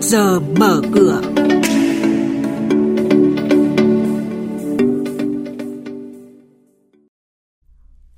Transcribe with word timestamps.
trước 0.00 0.06
giờ 0.08 0.40
mở 0.40 0.82
cửa. 0.94 1.22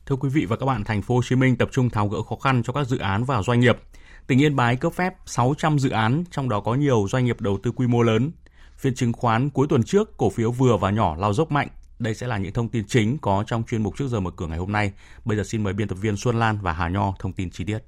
Thưa 0.06 0.16
quý 0.16 0.28
vị 0.28 0.44
và 0.44 0.56
các 0.56 0.66
bạn, 0.66 0.84
thành 0.84 1.02
phố 1.02 1.14
Hồ 1.14 1.22
Chí 1.28 1.36
Minh 1.36 1.56
tập 1.56 1.68
trung 1.72 1.90
tháo 1.90 2.08
gỡ 2.08 2.22
khó 2.22 2.36
khăn 2.36 2.62
cho 2.62 2.72
các 2.72 2.86
dự 2.86 2.98
án 2.98 3.24
và 3.24 3.42
doanh 3.42 3.60
nghiệp. 3.60 3.78
Tỉnh 4.26 4.42
Yên 4.42 4.56
Bái 4.56 4.76
cấp 4.76 4.92
phép 4.92 5.14
600 5.26 5.78
dự 5.78 5.90
án, 5.90 6.24
trong 6.30 6.48
đó 6.48 6.60
có 6.60 6.74
nhiều 6.74 7.06
doanh 7.10 7.24
nghiệp 7.24 7.40
đầu 7.40 7.58
tư 7.62 7.72
quy 7.72 7.86
mô 7.86 8.02
lớn. 8.02 8.30
Phiên 8.76 8.94
chứng 8.94 9.12
khoán 9.12 9.50
cuối 9.50 9.66
tuần 9.70 9.82
trước, 9.82 10.16
cổ 10.16 10.30
phiếu 10.30 10.52
vừa 10.52 10.76
và 10.76 10.90
nhỏ 10.90 11.16
lao 11.18 11.32
dốc 11.32 11.50
mạnh. 11.50 11.68
Đây 11.98 12.14
sẽ 12.14 12.26
là 12.26 12.38
những 12.38 12.52
thông 12.52 12.68
tin 12.68 12.84
chính 12.86 13.18
có 13.18 13.44
trong 13.46 13.62
chuyên 13.62 13.82
mục 13.82 13.94
trước 13.98 14.08
giờ 14.08 14.20
mở 14.20 14.30
cửa 14.36 14.46
ngày 14.46 14.58
hôm 14.58 14.72
nay. 14.72 14.92
Bây 15.24 15.36
giờ 15.36 15.44
xin 15.44 15.62
mời 15.62 15.72
biên 15.72 15.88
tập 15.88 15.98
viên 16.00 16.16
Xuân 16.16 16.38
Lan 16.38 16.58
và 16.62 16.72
Hà 16.72 16.88
Nho 16.88 17.14
thông 17.18 17.32
tin 17.32 17.50
chi 17.50 17.64
tiết. 17.64 17.78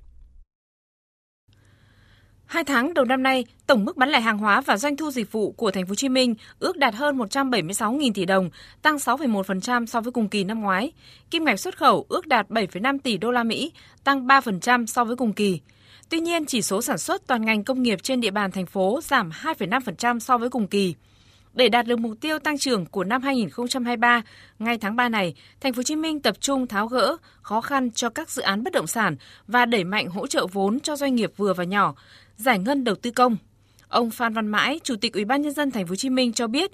Hai 2.53 2.65
tháng 2.65 2.95
đầu 2.95 3.05
năm 3.05 3.23
nay, 3.23 3.45
tổng 3.67 3.85
mức 3.85 3.97
bán 3.97 4.11
lẻ 4.11 4.21
hàng 4.21 4.39
hóa 4.39 4.61
và 4.61 4.77
doanh 4.77 4.97
thu 4.97 5.11
dịch 5.11 5.33
vụ 5.33 5.53
của 5.53 5.71
thành 5.71 5.87
phố 5.87 5.91
Hồ 5.91 5.95
Chí 5.95 6.09
Minh 6.09 6.35
ước 6.59 6.77
đạt 6.77 6.95
hơn 6.95 7.19
176.000 7.19 8.13
tỷ 8.15 8.25
đồng, 8.25 8.51
tăng 8.83 8.97
6,1% 8.97 9.87
so 9.87 10.01
với 10.01 10.13
cùng 10.13 10.29
kỳ 10.29 10.45
năm 10.45 10.61
ngoái. 10.61 10.93
Kim 11.31 11.45
ngạch 11.45 11.61
xuất 11.61 11.77
khẩu 11.77 12.07
ước 12.09 12.27
đạt 12.27 12.49
7,5 12.51 12.99
tỷ 13.03 13.17
đô 13.17 13.31
la 13.31 13.45
Mỹ, 13.45 13.73
tăng 14.05 14.27
3% 14.27 14.87
so 14.87 15.05
với 15.05 15.17
cùng 15.17 15.33
kỳ. 15.33 15.61
Tuy 16.09 16.21
nhiên, 16.21 16.47
chỉ 16.47 16.63
số 16.63 16.83
sản 16.83 16.99
xuất 16.99 17.27
toàn 17.27 17.45
ngành 17.45 17.65
công 17.65 17.83
nghiệp 17.83 18.03
trên 18.03 18.21
địa 18.21 18.31
bàn 18.31 18.51
thành 18.51 18.67
phố 18.67 19.01
giảm 19.03 19.31
2,5% 19.31 20.19
so 20.19 20.39
với 20.39 20.51
cùng 20.51 20.67
kỳ. 20.67 20.95
Để 21.55 21.69
đạt 21.69 21.87
được 21.87 21.99
mục 21.99 22.13
tiêu 22.21 22.39
tăng 22.39 22.59
trưởng 22.59 22.87
của 22.87 23.05
năm 23.05 23.23
2023, 23.23 24.23
ngay 24.59 24.79
tháng 24.79 24.97
3 24.97 25.09
này, 25.09 25.35
thành 25.61 25.73
phố 25.73 25.77
Hồ 25.79 25.83
Chí 25.83 25.97
Minh 25.97 26.21
tập 26.21 26.35
trung 26.41 26.67
tháo 26.67 26.87
gỡ 26.87 27.17
khó 27.43 27.61
khăn 27.61 27.91
cho 27.91 28.11
các 28.11 28.31
dự 28.31 28.43
án 28.43 28.65
bất 28.65 28.73
động 28.73 28.87
sản 28.87 29.17
và 29.47 29.65
đẩy 29.65 29.85
mạnh 29.85 30.07
hỗ 30.07 30.27
trợ 30.27 30.47
vốn 30.53 30.81
cho 30.81 30.97
doanh 30.97 31.15
nghiệp 31.15 31.31
vừa 31.37 31.55
và 31.55 31.65
nhỏ, 31.65 31.95
giải 32.37 32.59
ngân 32.59 32.85
đầu 32.85 32.95
tư 32.95 33.11
công. 33.11 33.37
Ông 33.89 34.11
Phan 34.11 34.35
Văn 34.35 34.47
Mãi, 34.47 34.81
Chủ 34.83 34.95
tịch 35.01 35.13
Ủy 35.13 35.25
ban 35.25 35.43
nhân 35.43 35.53
dân 35.53 35.71
thành 35.71 35.87
phố 35.87 35.91
Hồ 35.91 35.97
Chí 35.97 36.11
Minh 36.11 36.33
cho 36.33 36.47
biết, 36.47 36.71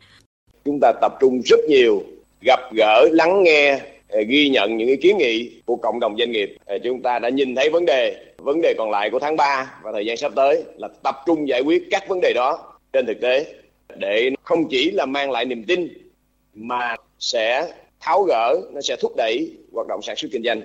chúng 0.64 0.78
ta 0.82 0.92
tập 1.00 1.12
trung 1.20 1.40
rất 1.44 1.60
nhiều 1.68 2.02
gặp 2.40 2.60
gỡ, 2.72 3.08
lắng 3.12 3.42
nghe, 3.42 3.80
ờ, 4.08 4.20
ghi 4.28 4.48
nhận 4.48 4.76
những 4.76 4.88
ý 4.88 4.96
kiến 4.96 5.18
nghị 5.18 5.60
của 5.66 5.76
cộng 5.76 6.00
đồng 6.00 6.16
doanh 6.18 6.30
nghiệp. 6.30 6.56
Ờ, 6.64 6.78
chúng 6.84 7.02
ta 7.02 7.18
đã 7.18 7.28
nhìn 7.28 7.54
thấy 7.54 7.70
vấn 7.70 7.84
đề, 7.86 8.24
vấn 8.38 8.60
đề 8.62 8.74
còn 8.78 8.90
lại 8.90 9.10
của 9.10 9.18
tháng 9.18 9.36
3 9.36 9.70
và 9.82 9.92
thời 9.92 10.06
gian 10.06 10.16
sắp 10.16 10.32
tới 10.36 10.64
là 10.76 10.88
tập 11.02 11.14
trung 11.26 11.48
giải 11.48 11.60
quyết 11.60 11.82
các 11.90 12.08
vấn 12.08 12.20
đề 12.20 12.32
đó 12.34 12.76
trên 12.92 13.06
thực 13.06 13.20
tế 13.20 13.46
để 13.98 14.30
không 14.42 14.68
chỉ 14.70 14.90
là 14.90 15.06
mang 15.06 15.30
lại 15.30 15.44
niềm 15.44 15.64
tin 15.64 15.88
mà 16.54 16.96
sẽ 17.18 17.72
tháo 18.00 18.22
gỡ, 18.22 18.54
nó 18.72 18.80
sẽ 18.80 18.96
thúc 19.00 19.12
đẩy 19.16 19.56
hoạt 19.72 19.86
động 19.88 20.00
sản 20.02 20.16
xuất 20.16 20.28
kinh 20.32 20.42
doanh 20.44 20.62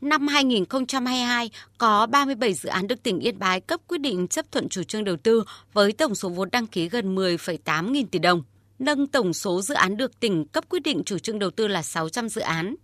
Năm 0.00 0.28
2022, 0.28 1.50
có 1.78 2.06
37 2.06 2.54
dự 2.54 2.68
án 2.68 2.86
được 2.86 3.02
tỉnh 3.02 3.20
Yên 3.20 3.38
Bái 3.38 3.60
cấp 3.60 3.80
quyết 3.88 4.00
định 4.00 4.28
chấp 4.28 4.52
thuận 4.52 4.68
chủ 4.68 4.82
trương 4.82 5.04
đầu 5.04 5.16
tư 5.16 5.44
với 5.72 5.92
tổng 5.92 6.14
số 6.14 6.28
vốn 6.28 6.48
đăng 6.52 6.66
ký 6.66 6.88
gần 6.88 7.16
10,8 7.16 7.90
nghìn 7.90 8.06
tỷ 8.06 8.18
đồng, 8.18 8.42
nâng 8.78 9.06
tổng 9.06 9.32
số 9.34 9.62
dự 9.62 9.74
án 9.74 9.96
được 9.96 10.20
tỉnh 10.20 10.44
cấp 10.44 10.64
quyết 10.68 10.82
định 10.82 11.02
chủ 11.04 11.18
trương 11.18 11.38
đầu 11.38 11.50
tư 11.50 11.68
là 11.68 11.82
600 11.82 12.28
dự 12.28 12.40
án. 12.40 12.74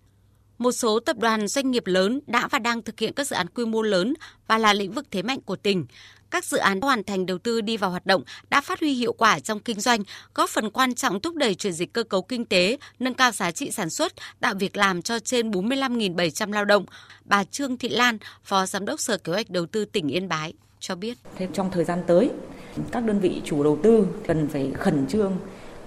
Một 0.58 0.72
số 0.72 1.00
tập 1.00 1.16
đoàn 1.18 1.48
doanh 1.48 1.70
nghiệp 1.70 1.86
lớn 1.86 2.20
đã 2.26 2.48
và 2.48 2.58
đang 2.58 2.82
thực 2.82 3.00
hiện 3.00 3.12
các 3.12 3.26
dự 3.26 3.36
án 3.36 3.46
quy 3.46 3.64
mô 3.64 3.82
lớn 3.82 4.14
và 4.46 4.58
là 4.58 4.72
lĩnh 4.72 4.92
vực 4.92 5.06
thế 5.10 5.22
mạnh 5.22 5.40
của 5.40 5.56
tỉnh, 5.56 5.86
các 6.36 6.44
dự 6.44 6.58
án 6.58 6.80
hoàn 6.80 7.04
thành 7.04 7.26
đầu 7.26 7.38
tư 7.38 7.60
đi 7.60 7.76
vào 7.76 7.90
hoạt 7.90 8.06
động 8.06 8.22
đã 8.50 8.60
phát 8.60 8.80
huy 8.80 8.92
hiệu 8.92 9.12
quả 9.12 9.40
trong 9.40 9.60
kinh 9.60 9.80
doanh, 9.80 10.02
góp 10.34 10.50
phần 10.50 10.70
quan 10.70 10.94
trọng 10.94 11.20
thúc 11.20 11.34
đẩy 11.34 11.54
chuyển 11.54 11.72
dịch 11.72 11.92
cơ 11.92 12.02
cấu 12.02 12.22
kinh 12.22 12.44
tế, 12.44 12.78
nâng 12.98 13.14
cao 13.14 13.32
giá 13.32 13.50
trị 13.50 13.70
sản 13.70 13.90
xuất, 13.90 14.12
tạo 14.40 14.54
việc 14.54 14.76
làm 14.76 15.02
cho 15.02 15.18
trên 15.18 15.50
45.700 15.50 16.52
lao 16.52 16.64
động. 16.64 16.84
Bà 17.24 17.44
Trương 17.44 17.76
Thị 17.76 17.88
Lan, 17.88 18.18
Phó 18.44 18.66
Giám 18.66 18.84
đốc 18.84 19.00
Sở 19.00 19.18
Kế 19.18 19.32
hoạch 19.32 19.50
Đầu 19.50 19.66
tư 19.66 19.84
tỉnh 19.84 20.08
Yên 20.08 20.28
Bái 20.28 20.52
cho 20.80 20.94
biết. 20.94 21.18
Thế 21.36 21.48
trong 21.52 21.70
thời 21.70 21.84
gian 21.84 22.02
tới, 22.06 22.30
các 22.92 23.04
đơn 23.04 23.20
vị 23.20 23.42
chủ 23.44 23.62
đầu 23.62 23.78
tư 23.82 24.06
cần 24.26 24.48
phải 24.48 24.70
khẩn 24.74 25.06
trương 25.06 25.32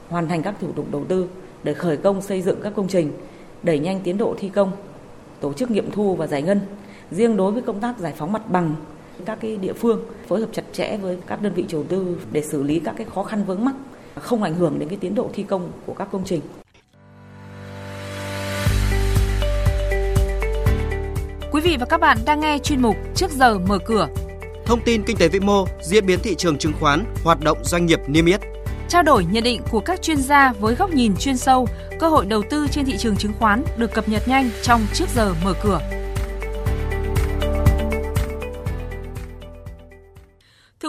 hoàn 0.08 0.28
thành 0.28 0.44
các 0.44 0.56
thủ 0.62 0.72
tục 0.72 0.92
đầu 0.92 1.06
tư 1.10 1.28
để 1.64 1.74
khởi 1.74 1.98
công 1.98 2.22
xây 2.22 2.42
dựng 2.42 2.60
các 2.64 2.74
công 2.76 2.88
trình, 2.88 3.12
đẩy 3.64 3.80
nhanh 3.80 4.02
tiến 4.04 4.18
độ 4.18 4.36
thi 4.40 4.50
công, 4.50 4.72
tổ 5.42 5.54
chức 5.54 5.72
nghiệm 5.72 5.92
thu 5.92 6.16
và 6.16 6.28
giải 6.28 6.42
ngân. 6.42 6.60
Riêng 7.12 7.38
đối 7.38 7.52
với 7.52 7.62
công 7.62 7.80
tác 7.80 8.00
giải 8.00 8.14
phóng 8.18 8.32
mặt 8.32 8.52
bằng 8.52 8.76
các 9.26 9.38
cái 9.42 9.58
địa 9.58 9.74
phương 9.74 10.00
phối 10.28 10.40
hợp 10.40 10.50
chặt 10.52 10.64
chẽ 10.74 10.98
với 10.98 11.18
các 11.28 11.42
đơn 11.42 11.54
vị 11.54 11.66
chủ 11.68 11.84
tư 11.90 12.18
để 12.32 12.42
xử 12.42 12.64
lý 12.64 12.80
các 12.80 12.96
cái 12.98 13.08
khó 13.16 13.24
khăn 13.24 13.44
vướng 13.44 13.66
mắc 13.66 13.76
không 14.16 14.44
ảnh 14.44 14.56
hưởng 14.56 14.80
đến 14.80 14.90
cái 14.90 14.98
tiến 15.02 15.16
độ 15.16 15.30
thi 15.34 15.44
công 15.44 15.72
của 15.86 15.94
các 15.94 16.08
công 16.12 16.24
trình. 16.26 16.42
Quý 21.52 21.62
vị 21.62 21.78
và 21.80 21.86
các 21.86 22.00
bạn 22.00 22.18
đang 22.26 22.40
nghe 22.40 22.58
chuyên 22.58 22.82
mục 22.82 22.96
Trước 23.16 23.32
giờ 23.32 23.60
mở 23.60 23.80
cửa. 23.86 24.08
Thông 24.66 24.80
tin 24.86 25.04
kinh 25.04 25.18
tế 25.18 25.28
vĩ 25.28 25.40
mô, 25.40 25.66
diễn 25.82 26.06
biến 26.06 26.20
thị 26.24 26.36
trường 26.36 26.58
chứng 26.58 26.74
khoán, 26.80 27.06
hoạt 27.24 27.44
động 27.44 27.58
doanh 27.64 27.86
nghiệp 27.86 28.00
niêm 28.08 28.26
yết. 28.26 28.42
Trao 28.90 29.04
đổi 29.04 29.26
nhận 29.32 29.44
định 29.44 29.62
của 29.72 29.80
các 29.80 30.02
chuyên 30.02 30.18
gia 30.18 30.54
với 30.60 30.76
góc 30.76 30.94
nhìn 30.94 31.14
chuyên 31.20 31.38
sâu, 31.38 31.68
cơ 32.00 32.10
hội 32.10 32.26
đầu 32.26 32.44
tư 32.50 32.68
trên 32.72 32.86
thị 32.86 32.98
trường 32.98 33.16
chứng 33.16 33.34
khoán 33.40 33.64
được 33.78 33.94
cập 33.94 34.10
nhật 34.10 34.28
nhanh 34.28 34.50
trong 34.62 34.82
Trước 34.94 35.06
giờ 35.16 35.34
mở 35.44 35.54
cửa. 35.64 35.80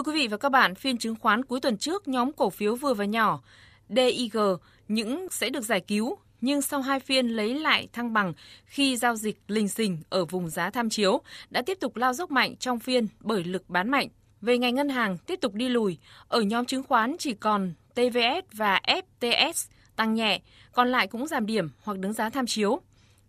Thưa 0.01 0.11
quý 0.11 0.21
vị 0.21 0.27
và 0.27 0.37
các 0.37 0.49
bạn, 0.49 0.75
phiên 0.75 0.97
chứng 0.97 1.15
khoán 1.15 1.45
cuối 1.45 1.59
tuần 1.59 1.77
trước, 1.77 2.07
nhóm 2.07 2.31
cổ 2.31 2.49
phiếu 2.49 2.75
vừa 2.75 2.93
và 2.93 3.05
nhỏ 3.05 3.41
DIG 3.89 4.37
những 4.87 5.27
sẽ 5.31 5.49
được 5.49 5.63
giải 5.63 5.79
cứu, 5.79 6.17
nhưng 6.41 6.61
sau 6.61 6.81
hai 6.81 6.99
phiên 6.99 7.27
lấy 7.27 7.59
lại 7.59 7.87
thăng 7.93 8.13
bằng 8.13 8.33
khi 8.65 8.97
giao 8.97 9.15
dịch 9.15 9.39
lình 9.47 9.67
xình 9.67 9.97
ở 10.09 10.25
vùng 10.25 10.49
giá 10.49 10.69
tham 10.69 10.89
chiếu 10.89 11.21
đã 11.49 11.61
tiếp 11.61 11.77
tục 11.79 11.95
lao 11.95 12.13
dốc 12.13 12.31
mạnh 12.31 12.55
trong 12.55 12.79
phiên 12.79 13.07
bởi 13.19 13.43
lực 13.43 13.69
bán 13.69 13.89
mạnh. 13.89 14.07
Về 14.41 14.57
ngành 14.57 14.75
ngân 14.75 14.89
hàng 14.89 15.17
tiếp 15.17 15.39
tục 15.41 15.53
đi 15.53 15.69
lùi, 15.69 15.97
ở 16.27 16.41
nhóm 16.41 16.65
chứng 16.65 16.83
khoán 16.83 17.15
chỉ 17.19 17.33
còn 17.33 17.73
TVS 17.93 18.53
và 18.53 18.81
FTS 18.87 19.69
tăng 19.95 20.13
nhẹ, 20.13 20.41
còn 20.71 20.91
lại 20.91 21.07
cũng 21.07 21.27
giảm 21.27 21.45
điểm 21.45 21.69
hoặc 21.83 21.99
đứng 21.99 22.13
giá 22.13 22.29
tham 22.29 22.47
chiếu. 22.47 22.81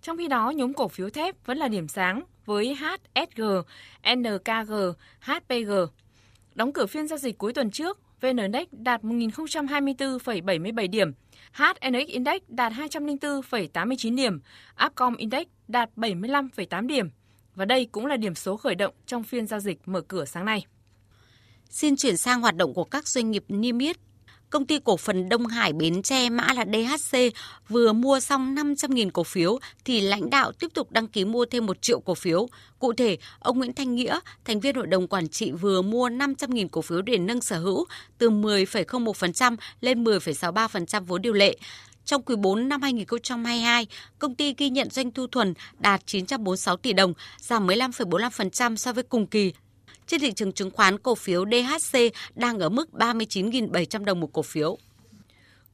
Trong 0.02 0.18
khi 0.18 0.28
đó, 0.28 0.50
nhóm 0.50 0.74
cổ 0.74 0.88
phiếu 0.88 1.10
thép 1.10 1.46
vẫn 1.46 1.58
là 1.58 1.68
điểm 1.68 1.88
sáng 1.88 2.22
với 2.44 2.74
HSG, 2.74 3.42
NKG, 4.14 4.72
HPG 5.20 5.72
Đóng 6.54 6.72
cửa 6.72 6.86
phiên 6.86 7.08
giao 7.08 7.18
dịch 7.18 7.38
cuối 7.38 7.52
tuần 7.52 7.70
trước, 7.70 7.98
VN 8.20 8.36
Index 8.36 8.66
đạt 8.72 9.02
1.024,77 9.02 10.90
điểm, 10.90 11.12
HNX 11.52 12.06
Index 12.06 12.42
đạt 12.48 12.72
204,89 12.72 14.16
điểm, 14.16 14.40
Upcom 14.86 15.16
Index 15.16 15.46
đạt 15.68 15.90
75,8 15.96 16.86
điểm. 16.86 17.10
Và 17.54 17.64
đây 17.64 17.88
cũng 17.92 18.06
là 18.06 18.16
điểm 18.16 18.34
số 18.34 18.56
khởi 18.56 18.74
động 18.74 18.94
trong 19.06 19.22
phiên 19.22 19.46
giao 19.46 19.60
dịch 19.60 19.78
mở 19.86 20.00
cửa 20.00 20.24
sáng 20.24 20.44
nay. 20.44 20.66
Xin 21.70 21.96
chuyển 21.96 22.16
sang 22.16 22.40
hoạt 22.40 22.56
động 22.56 22.74
của 22.74 22.84
các 22.84 23.08
doanh 23.08 23.30
nghiệp 23.30 23.44
niêm 23.48 23.78
yết 23.78 23.96
công 24.52 24.66
ty 24.66 24.78
cổ 24.84 24.96
phần 24.96 25.28
Đông 25.28 25.46
Hải 25.46 25.72
Bến 25.72 26.02
Tre 26.02 26.30
mã 26.30 26.46
là 26.52 26.64
DHC 26.64 27.18
vừa 27.68 27.92
mua 27.92 28.20
xong 28.20 28.54
500.000 28.54 29.10
cổ 29.10 29.24
phiếu 29.24 29.58
thì 29.84 30.00
lãnh 30.00 30.30
đạo 30.30 30.52
tiếp 30.52 30.68
tục 30.74 30.92
đăng 30.92 31.08
ký 31.08 31.24
mua 31.24 31.44
thêm 31.44 31.66
1 31.66 31.82
triệu 31.82 32.00
cổ 32.00 32.14
phiếu. 32.14 32.48
Cụ 32.78 32.92
thể, 32.92 33.18
ông 33.38 33.58
Nguyễn 33.58 33.72
Thanh 33.72 33.94
Nghĩa, 33.94 34.18
thành 34.44 34.60
viên 34.60 34.74
hội 34.74 34.86
đồng 34.86 35.08
quản 35.08 35.28
trị 35.28 35.50
vừa 35.50 35.82
mua 35.82 36.08
500.000 36.08 36.68
cổ 36.68 36.82
phiếu 36.82 37.02
để 37.02 37.18
nâng 37.18 37.40
sở 37.40 37.58
hữu 37.58 37.84
từ 38.18 38.30
10,01% 38.30 39.56
lên 39.80 40.04
10,63% 40.04 41.04
vốn 41.04 41.22
điều 41.22 41.32
lệ. 41.32 41.56
Trong 42.04 42.22
quý 42.22 42.36
4 42.36 42.68
năm 42.68 42.82
2022, 42.82 43.86
công 44.18 44.34
ty 44.34 44.54
ghi 44.58 44.70
nhận 44.70 44.90
doanh 44.90 45.10
thu 45.10 45.26
thuần 45.26 45.54
đạt 45.78 46.06
946 46.06 46.76
tỷ 46.76 46.92
đồng, 46.92 47.14
giảm 47.38 47.66
15,45% 47.66 48.76
so 48.76 48.92
với 48.92 49.04
cùng 49.04 49.26
kỳ 49.26 49.52
trên 50.06 50.20
thị 50.20 50.32
trường 50.32 50.52
chứng 50.52 50.70
khoán 50.70 50.98
cổ 50.98 51.14
phiếu 51.14 51.44
DHC 51.44 51.98
đang 52.34 52.58
ở 52.58 52.68
mức 52.68 52.88
39.700 52.92 54.04
đồng 54.04 54.20
một 54.20 54.32
cổ 54.32 54.42
phiếu. 54.42 54.78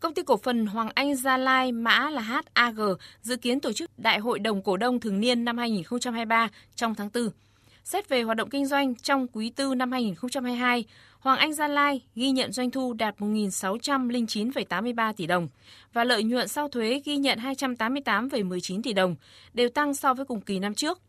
Công 0.00 0.14
ty 0.14 0.22
cổ 0.22 0.36
phần 0.36 0.66
Hoàng 0.66 0.90
Anh 0.94 1.16
Gia 1.16 1.36
Lai 1.36 1.72
mã 1.72 2.10
là 2.10 2.42
HAG 2.54 2.78
dự 3.22 3.36
kiến 3.36 3.60
tổ 3.60 3.72
chức 3.72 3.98
Đại 3.98 4.18
hội 4.18 4.38
đồng 4.38 4.62
cổ 4.62 4.76
đông 4.76 5.00
thường 5.00 5.20
niên 5.20 5.44
năm 5.44 5.58
2023 5.58 6.48
trong 6.74 6.94
tháng 6.94 7.10
4. 7.14 7.28
Xét 7.84 8.08
về 8.08 8.22
hoạt 8.22 8.36
động 8.36 8.50
kinh 8.50 8.66
doanh 8.66 8.94
trong 8.94 9.26
quý 9.32 9.52
4 9.58 9.78
năm 9.78 9.92
2022, 9.92 10.84
Hoàng 11.19 11.38
Anh 11.38 11.54
Gia 11.54 11.69
Lai 11.69 12.02
ghi 12.14 12.31
nhận 12.31 12.52
doanh 12.52 12.70
thu 12.70 12.92
đạt 12.92 13.19
1.609,83 13.19 15.12
tỷ 15.12 15.26
đồng 15.26 15.48
và 15.92 16.04
lợi 16.04 16.22
nhuận 16.22 16.48
sau 16.48 16.69
thuế 16.69 17.02
ghi 17.04 17.16
nhận 17.16 17.38
288,19 17.38 18.82
tỷ 18.82 18.92
đồng, 18.92 19.16
đều 19.54 19.69
tăng 19.69 19.94
so 19.94 20.14
với 20.14 20.24
cùng 20.24 20.40
kỳ 20.40 20.58
năm 20.58 20.74
trước. 20.74 21.00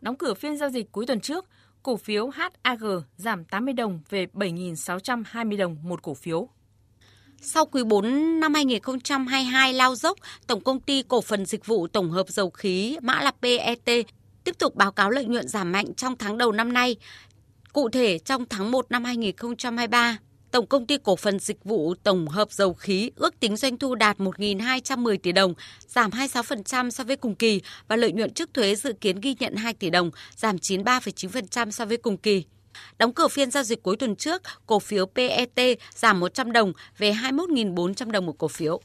Đóng 0.00 0.16
cửa 0.16 0.34
phiên 0.34 0.56
giao 0.56 0.70
dịch 0.70 0.92
cuối 0.92 1.06
tuần 1.06 1.20
trước, 1.20 1.46
cổ 1.82 1.96
phiếu 1.96 2.28
HAG 2.28 2.82
giảm 3.16 3.44
80 3.44 3.74
đồng 3.74 4.00
về 4.10 4.26
7.620 4.34 5.56
đồng 5.56 5.76
một 5.82 6.02
cổ 6.02 6.14
phiếu. 6.14 6.48
Sau 7.40 7.66
quý 7.66 7.82
4 7.84 8.40
năm 8.40 8.54
2022 8.54 9.72
lao 9.72 9.94
dốc, 9.94 10.18
Tổng 10.46 10.60
công 10.60 10.80
ty 10.80 11.02
Cổ 11.02 11.20
phần 11.20 11.46
Dịch 11.46 11.66
vụ 11.66 11.86
Tổng 11.86 12.10
hợp 12.10 12.28
Dầu 12.28 12.50
khí 12.50 12.96
mã 13.02 13.22
là 13.22 13.30
PET 13.30 14.06
tiếp 14.44 14.58
tục 14.58 14.74
báo 14.74 14.92
cáo 14.92 15.10
lợi 15.10 15.24
nhuận 15.24 15.48
giảm 15.48 15.72
mạnh 15.72 15.94
trong 15.94 16.16
tháng 16.16 16.38
đầu 16.38 16.52
năm 16.52 16.72
nay. 16.72 16.96
Cụ 17.72 17.88
thể, 17.88 18.18
trong 18.18 18.44
tháng 18.50 18.70
1 18.70 18.90
năm 18.90 19.04
2023, 19.04 20.18
Tổng 20.58 20.66
công 20.66 20.86
ty 20.86 20.96
cổ 21.02 21.16
phần 21.16 21.38
dịch 21.38 21.64
vụ 21.64 21.94
tổng 22.02 22.28
hợp 22.28 22.52
dầu 22.52 22.74
khí 22.74 23.10
ước 23.16 23.40
tính 23.40 23.56
doanh 23.56 23.78
thu 23.78 23.94
đạt 23.94 24.18
1.210 24.18 25.18
tỷ 25.22 25.32
đồng, 25.32 25.54
giảm 25.88 26.10
26% 26.10 26.90
so 26.90 27.04
với 27.04 27.16
cùng 27.16 27.34
kỳ 27.34 27.60
và 27.88 27.96
lợi 27.96 28.12
nhuận 28.12 28.30
trước 28.30 28.54
thuế 28.54 28.74
dự 28.74 28.92
kiến 28.92 29.20
ghi 29.20 29.36
nhận 29.40 29.56
2 29.56 29.74
tỷ 29.74 29.90
đồng, 29.90 30.10
giảm 30.36 30.56
93,9% 30.56 31.70
so 31.70 31.84
với 31.84 31.96
cùng 31.96 32.16
kỳ. 32.16 32.44
Đóng 32.98 33.12
cửa 33.12 33.28
phiên 33.28 33.50
giao 33.50 33.62
dịch 33.62 33.82
cuối 33.82 33.96
tuần 33.96 34.16
trước, 34.16 34.42
cổ 34.66 34.78
phiếu 34.78 35.06
PET 35.06 35.78
giảm 35.94 36.20
100 36.20 36.52
đồng 36.52 36.72
về 36.98 37.12
21.400 37.12 38.10
đồng 38.10 38.26
một 38.26 38.38
cổ 38.38 38.48
phiếu. 38.48 38.80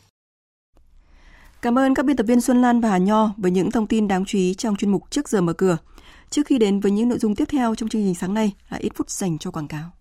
Cảm 1.62 1.80
ơn 1.80 1.96
các 1.96 2.06
biên 2.06 2.18
tập 2.18 2.24
viên 2.24 2.42
Xuân 2.42 2.62
Lan 2.62 2.82
và 2.82 2.90
Hà 2.90 2.98
Nho 2.98 3.34
với 3.38 3.52
những 3.52 3.72
thông 3.72 3.88
tin 3.88 4.08
đáng 4.08 4.26
chú 4.26 4.38
ý 4.38 4.54
trong 4.54 4.76
chuyên 4.76 4.92
mục 4.92 5.04
Trước 5.10 5.30
giờ 5.30 5.42
mở 5.42 5.54
cửa. 5.54 5.78
Trước 6.30 6.46
khi 6.46 6.58
đến 6.58 6.80
với 6.80 6.92
những 6.92 7.10
nội 7.10 7.20
dung 7.20 7.36
tiếp 7.36 7.46
theo 7.50 7.76
trong 7.76 7.90
chương 7.90 8.02
trình 8.02 8.16
sáng 8.16 8.34
nay 8.34 8.54
là 8.70 8.78
ít 8.78 8.92
phút 8.96 9.10
dành 9.10 9.38
cho 9.38 9.52
quảng 9.52 9.68
cáo. 9.68 9.92